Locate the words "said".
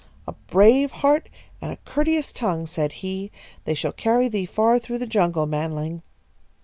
2.65-2.91